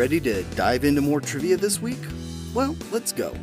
[0.00, 1.98] Ready to dive into more trivia this week?
[2.54, 3.34] Well, let's go.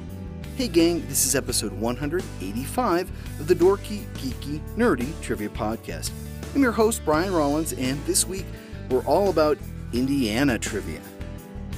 [0.56, 6.10] Hey, gang, this is episode 185 of the Dorky, Geeky, Nerdy Trivia Podcast.
[6.56, 8.48] I'm your host, Brian Rollins, and this week
[8.90, 9.60] we're all about
[9.94, 11.00] Indiana trivia.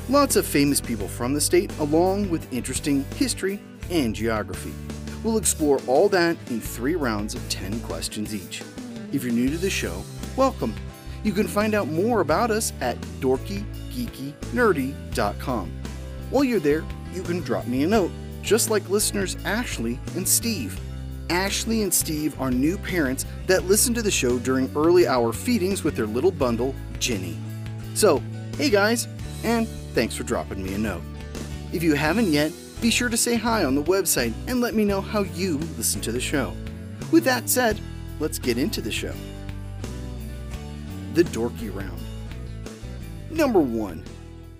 [0.07, 3.59] Lots of famous people from the state, along with interesting history
[3.91, 4.73] and geography.
[5.25, 8.63] We'll explore all that in three rounds of 10 questions each.
[9.11, 10.05] If you're new to the show,
[10.37, 10.73] welcome.
[11.25, 12.97] You can find out more about us at
[14.05, 15.71] dorkygeekynerdy.com.
[16.29, 20.79] While you're there, you can drop me a note, just like listeners Ashley and Steve.
[21.29, 25.83] Ashley and Steve are new parents that listen to the show during early hour feedings
[25.83, 27.37] with their little bundle, Ginny.
[27.93, 28.21] So,
[28.57, 29.07] hey guys,
[29.43, 31.03] and thanks for dropping me a note.
[31.71, 34.85] If you haven't yet, be sure to say hi on the website and let me
[34.85, 36.53] know how you listen to the show.
[37.11, 37.79] With that said,
[38.19, 39.13] let's get into the show.
[41.13, 41.99] The Dorky Round.
[43.31, 44.03] Number 1.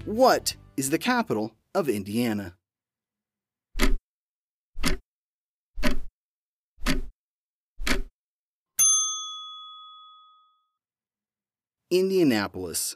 [0.06, 2.56] What is the capital of Indiana?
[11.90, 12.96] Indianapolis.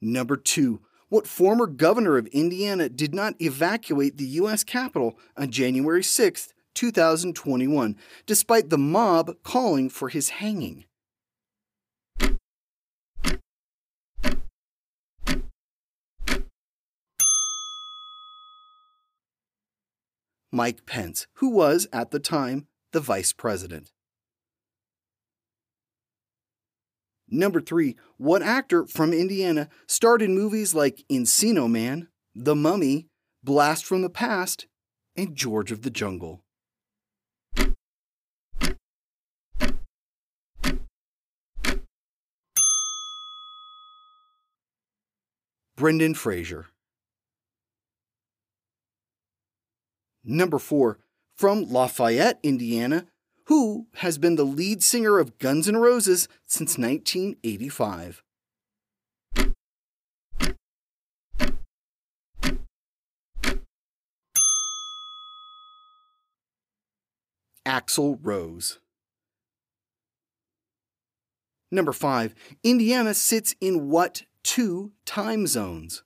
[0.00, 0.80] Number 2.
[1.10, 4.64] What former governor of Indiana did not evacuate the U.S.
[4.64, 10.86] Capitol on January 6, 2021, despite the mob calling for his hanging?
[20.54, 23.90] Mike Pence, who was, at the time, the vice president.
[27.28, 33.08] Number three, what actor from Indiana starred in movies like Encino Man, The Mummy,
[33.42, 34.68] Blast from the Past,
[35.16, 36.44] and George of the Jungle?
[45.74, 46.68] Brendan Fraser.
[50.24, 50.98] Number four,
[51.36, 53.06] from Lafayette, Indiana,
[53.46, 58.22] who has been the lead singer of Guns N' Roses since 1985.
[67.66, 68.78] Axl Rose.
[71.70, 72.34] Number 5.
[72.62, 76.02] Indiana sits in what two time zones?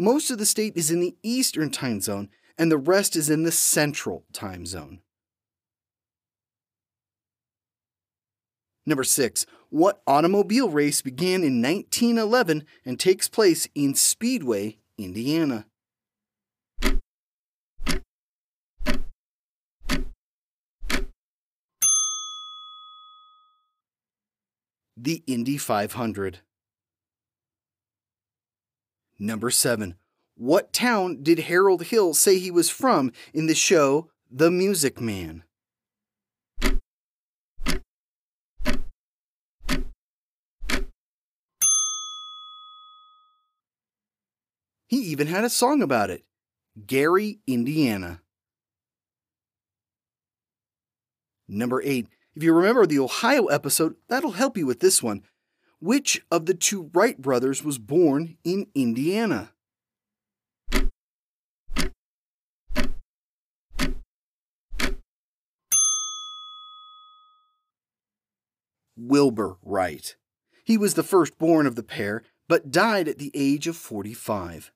[0.00, 3.42] Most of the state is in the Eastern time zone, and the rest is in
[3.42, 5.00] the Central time zone.
[8.86, 9.44] Number 6.
[9.70, 15.66] What automobile race began in 1911 and takes place in Speedway, Indiana?
[24.96, 26.38] The Indy 500.
[29.18, 29.96] Number 7.
[30.36, 35.42] What town did Harold Hill say he was from in the show The Music Man?
[44.86, 46.24] He even had a song about it
[46.86, 48.22] Gary, Indiana.
[51.48, 52.06] Number 8.
[52.36, 55.22] If you remember the Ohio episode, that'll help you with this one.
[55.80, 59.52] Which of the two Wright brothers was born in Indiana?
[68.96, 70.16] Wilbur Wright.
[70.64, 74.72] He was the firstborn of the pair, but died at the age of 45.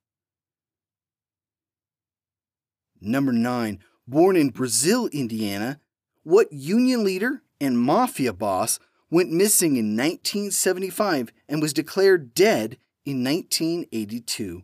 [3.00, 3.80] Number 9.
[4.06, 5.80] Born in Brazil, Indiana,
[6.22, 8.78] what Union leader and mafia boss
[9.12, 14.62] went missing in 1975 and was declared dead in 1982.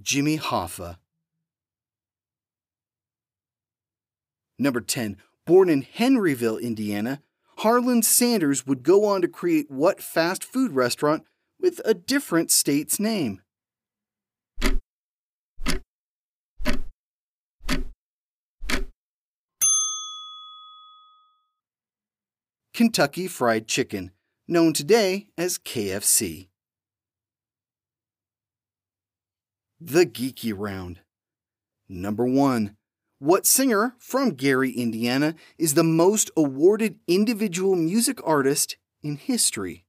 [0.00, 0.98] Jimmy Hoffa.
[4.60, 5.16] Number 10.
[5.44, 7.20] Born in Henryville, Indiana,
[7.58, 11.24] Harlan Sanders would go on to create what fast food restaurant
[11.58, 13.40] with a different state's name?
[22.74, 24.10] Kentucky Fried Chicken,
[24.48, 26.48] known today as KFC.
[29.80, 30.98] The Geeky Round.
[31.88, 32.76] Number 1.
[33.20, 39.84] What singer from Gary, Indiana, is the most awarded individual music artist in history?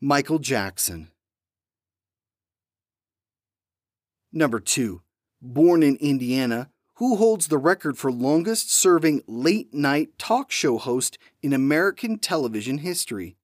[0.00, 1.12] Michael Jackson.
[4.36, 5.00] Number 2.
[5.40, 11.18] Born in Indiana, who holds the record for longest serving late night talk show host
[11.40, 13.36] in American television history?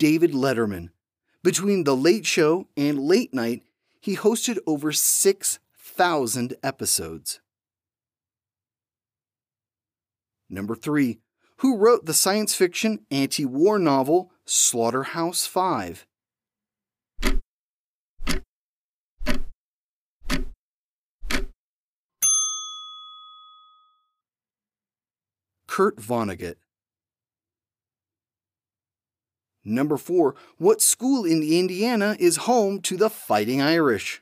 [0.00, 0.88] David Letterman.
[1.44, 3.62] Between The Late Show and Late Night,
[4.00, 7.38] he hosted over 6,000 episodes.
[10.50, 11.20] Number 3.
[11.58, 16.06] Who wrote the science fiction anti war novel Slaughterhouse Five?
[25.68, 26.56] Kurt Vonnegut.
[29.64, 30.34] Number 4.
[30.58, 34.20] What school in Indiana is home to the Fighting Irish?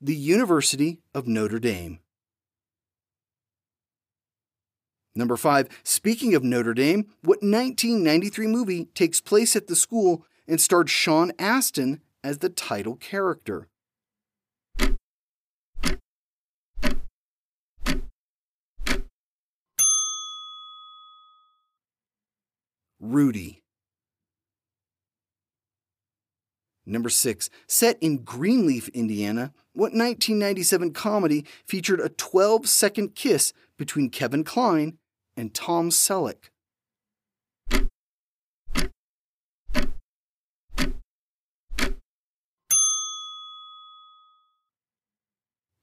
[0.00, 2.00] The University of Notre Dame.
[5.14, 5.68] Number 5.
[5.82, 11.32] Speaking of Notre Dame, what 1993 movie takes place at the school and starred Sean
[11.38, 13.68] Astin as the title character?
[23.00, 23.62] Rudy.
[26.86, 27.50] Number 6.
[27.66, 34.98] Set in Greenleaf, Indiana, what 1997 comedy featured a 12 second kiss between Kevin Kline
[35.36, 36.50] and Tom Selleck?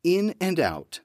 [0.04, 1.02] In and Out.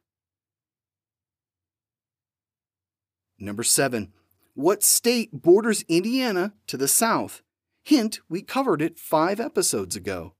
[3.39, 4.13] Number 7.
[4.55, 7.43] What state borders Indiana to the south?
[7.89, 10.35] Hint, we covered it five episodes ago.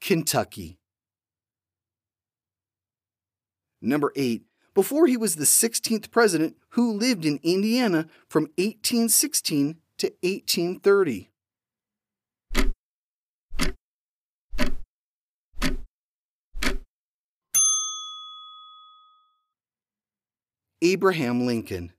[0.00, 0.78] Kentucky.
[3.82, 4.44] Number 8.
[4.74, 11.33] Before he was the 16th president who lived in Indiana from 1816 to 1830.
[20.84, 21.92] Abraham Lincoln.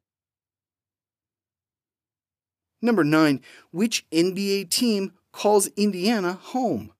[2.84, 3.42] Number 9.
[3.72, 6.92] Which NBA team calls Indiana home?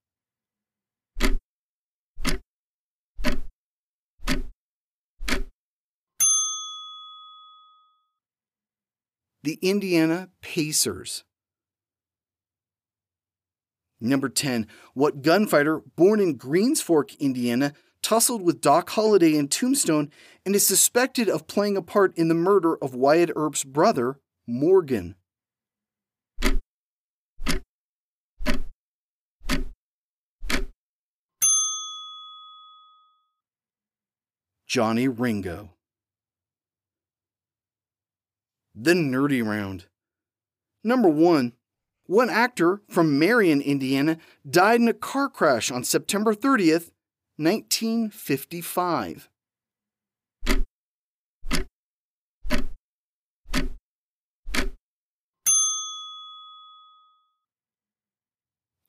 [9.44, 11.24] The Indiana Pacers.
[14.02, 14.66] Number 10.
[14.96, 17.74] What gunfighter born in Greens Fork, Indiana,
[18.06, 20.12] tussled with Doc Holliday in Tombstone
[20.46, 25.16] and is suspected of playing a part in the murder of Wyatt Earp's brother, Morgan.
[34.68, 35.72] Johnny Ringo.
[38.76, 39.86] The Nerdy Round.
[40.84, 41.54] Number 1.
[42.06, 46.92] One actor from Marion, Indiana, died in a car crash on September 30th,
[47.38, 49.30] 1955.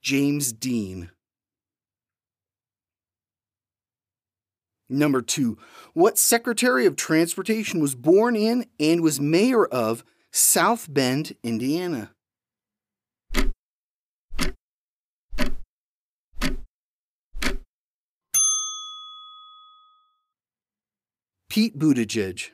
[0.00, 1.10] James Dean.
[4.88, 5.58] Number two,
[5.94, 12.12] what Secretary of Transportation was born in and was mayor of South Bend, Indiana?
[21.56, 22.50] Pete Buttigieg.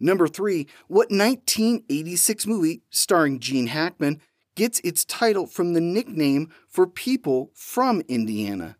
[0.00, 4.22] Number three, what 1986 movie starring Gene Hackman
[4.54, 8.78] gets its title from the nickname for people from Indiana?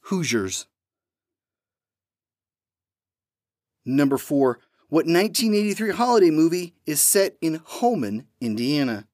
[0.00, 0.66] Hoosiers.
[3.86, 4.58] Number four,
[4.90, 9.06] what 1983 holiday movie is set in Hohman, Indiana?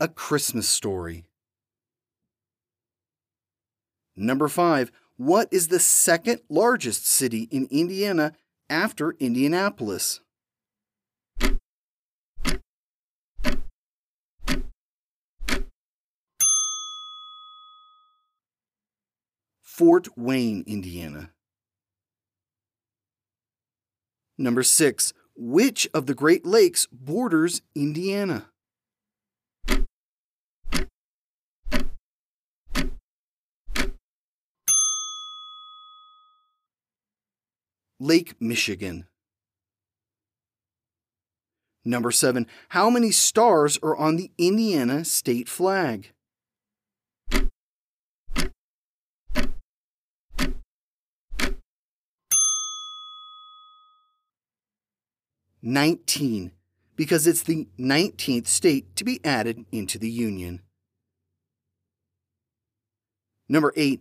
[0.00, 1.26] A Christmas Story.
[4.16, 4.90] Number 5.
[5.16, 8.32] What is the second largest city in Indiana
[8.68, 10.20] after Indianapolis?
[19.72, 21.30] Fort Wayne, Indiana.
[24.36, 25.14] Number 6.
[25.34, 28.50] Which of the Great Lakes borders Indiana?
[37.98, 39.06] Lake Michigan.
[41.82, 42.46] Number 7.
[42.68, 46.12] How many stars are on the Indiana state flag?
[55.62, 56.50] Nineteen,
[56.96, 60.60] because it's the 19th state to be added into the Union.
[63.48, 64.00] Number 8.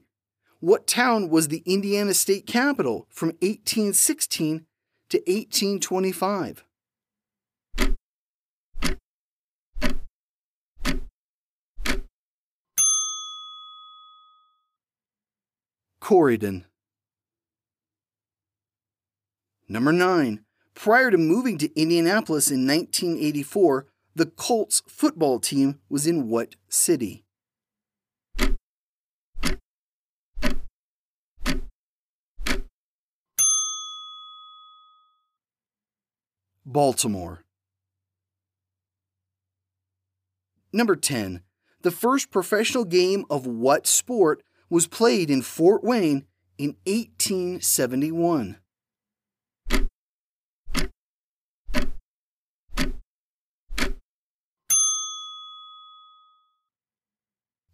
[0.59, 4.65] What town was the Indiana state capital from 1816
[5.09, 6.63] to 1825?
[16.01, 16.65] Corydon.
[19.69, 20.43] Number 9.
[20.73, 27.23] Prior to moving to Indianapolis in 1984, the Colts football team was in what city?
[36.65, 37.43] Baltimore.
[40.71, 41.41] Number 10.
[41.81, 46.25] The first professional game of what sport was played in Fort Wayne
[46.57, 48.60] in 1871?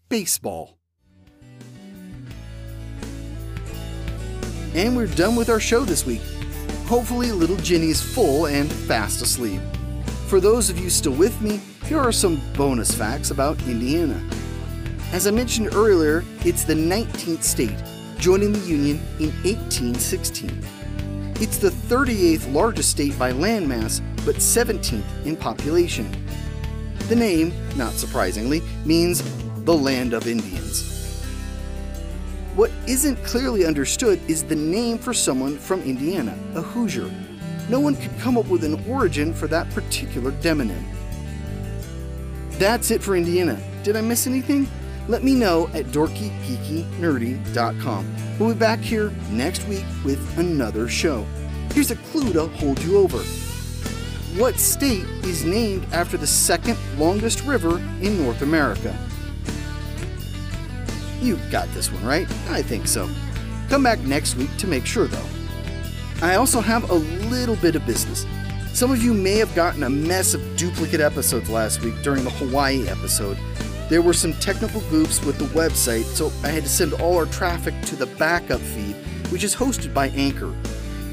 [0.09, 0.77] Baseball.
[4.73, 6.21] And we're done with our show this week.
[6.85, 9.59] Hopefully, little Ginny's full and fast asleep.
[10.27, 14.21] For those of you still with me, here are some bonus facts about Indiana.
[15.11, 17.81] As I mentioned earlier, it's the 19th state,
[18.17, 20.63] joining the Union in 1816.
[21.41, 26.09] It's the 38th largest state by landmass, but 17th in population.
[27.09, 29.21] The name, not surprisingly, means
[29.67, 31.21] the land of Indians.
[32.55, 37.11] What isn't clearly understood is the name for someone from Indiana, a Hoosier.
[37.67, 40.81] No one could come up with an origin for that particular demonym.
[42.51, 43.59] That's it for Indiana.
[43.83, 44.69] Did I miss anything?
[45.09, 48.15] Let me know at dorkygeekynerdy.com.
[48.39, 51.25] We'll be back here next week with another show.
[51.73, 53.17] Here's a clue to hold you over.
[54.39, 58.97] What state is named after the second longest river in North America?
[61.21, 62.29] You got this one, right?
[62.49, 63.09] I think so.
[63.69, 65.25] Come back next week to make sure, though.
[66.21, 68.25] I also have a little bit of business.
[68.73, 72.29] Some of you may have gotten a mess of duplicate episodes last week during the
[72.29, 73.37] Hawaii episode.
[73.89, 77.25] There were some technical goofs with the website, so I had to send all our
[77.25, 78.95] traffic to the backup feed,
[79.31, 80.53] which is hosted by Anchor.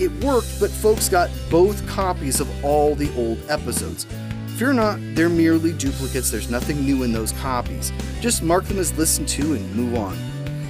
[0.00, 4.06] It worked, but folks got both copies of all the old episodes.
[4.56, 7.92] Fear not, they're merely duplicates, there's nothing new in those copies.
[8.20, 10.16] Just mark them as listened to and move on.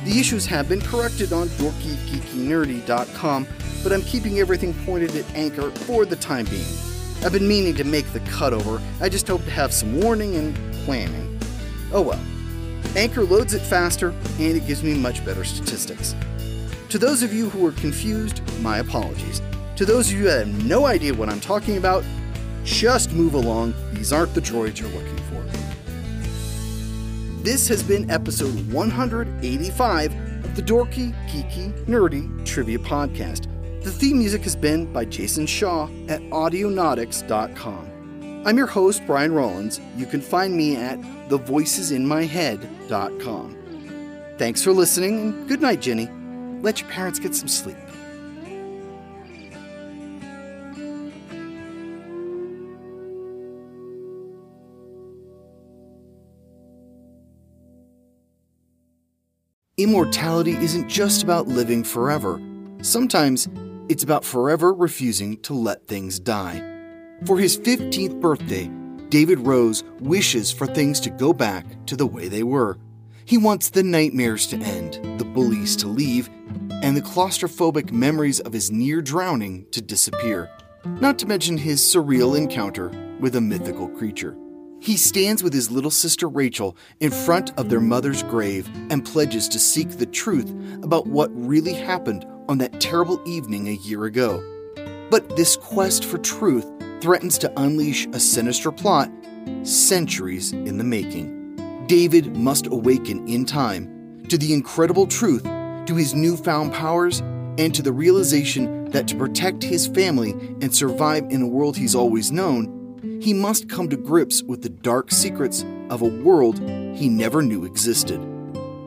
[0.04, 3.46] The issues have been corrected on dorkygeekynerdy.com,
[3.82, 6.64] but I'm keeping everything pointed at Anchor for the time being.
[7.22, 10.56] I've been meaning to make the cutover, I just hope to have some warning and
[10.86, 11.38] planning.
[11.92, 12.20] Oh well.
[12.96, 16.14] Anchor loads it faster, and it gives me much better statistics.
[16.88, 19.42] To those of you who are confused, my apologies.
[19.76, 22.02] To those of you that have no idea what I'm talking about,
[22.64, 25.24] just move along, these aren't the droids you're looking for.
[27.42, 30.12] This has been episode 185
[30.44, 33.48] of the Dorky, Geeky, Nerdy Trivia Podcast.
[33.82, 37.90] The theme music has been by Jason Shaw at Audionautix.com.
[38.46, 39.78] I'm your host, Brian Rollins.
[39.96, 43.56] You can find me at thevoicesinmyhead.com.
[44.38, 46.08] Thanks for listening, and good night, Jenny.
[46.62, 47.76] Let your parents get some sleep.
[59.84, 62.40] Immortality isn't just about living forever.
[62.80, 63.50] Sometimes
[63.90, 66.56] it's about forever refusing to let things die.
[67.26, 68.70] For his 15th birthday,
[69.10, 72.78] David Rose wishes for things to go back to the way they were.
[73.26, 76.30] He wants the nightmares to end, the bullies to leave,
[76.82, 80.50] and the claustrophobic memories of his near drowning to disappear,
[80.86, 82.88] not to mention his surreal encounter
[83.20, 84.34] with a mythical creature.
[84.84, 89.48] He stands with his little sister Rachel in front of their mother's grave and pledges
[89.48, 90.50] to seek the truth
[90.82, 94.44] about what really happened on that terrible evening a year ago.
[95.10, 99.10] But this quest for truth threatens to unleash a sinister plot
[99.62, 101.86] centuries in the making.
[101.86, 107.20] David must awaken in time to the incredible truth, to his newfound powers,
[107.56, 111.94] and to the realization that to protect his family and survive in a world he's
[111.94, 112.83] always known,
[113.20, 116.58] he must come to grips with the dark secrets of a world
[116.96, 118.20] he never knew existed.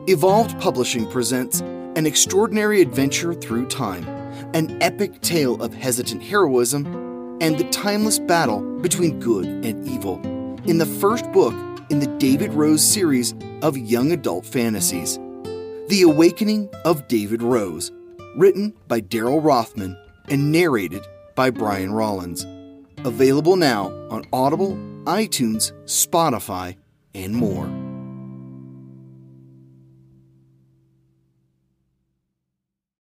[0.08, 4.06] Evolved Publishing presents an extraordinary adventure through time,
[4.54, 6.86] an epic tale of hesitant heroism,
[7.40, 10.20] and the timeless battle between good and evil
[10.66, 11.54] in the first book
[11.90, 15.18] in the David Rose series of young adult fantasies.
[15.88, 17.90] The Awakening of David Rose,
[18.36, 19.96] written by Daryl Rothman
[20.28, 21.02] and narrated
[21.34, 22.44] by Brian Rollins.
[23.04, 26.76] Available now on Audible, iTunes, Spotify,
[27.14, 27.77] and more.